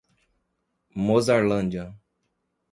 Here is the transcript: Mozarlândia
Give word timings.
Mozarlândia 0.95 1.93